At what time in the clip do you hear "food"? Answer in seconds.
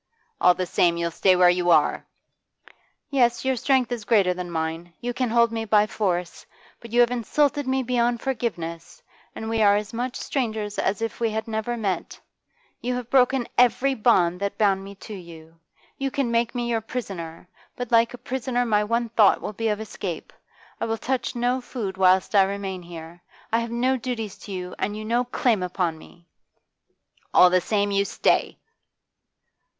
21.61-21.95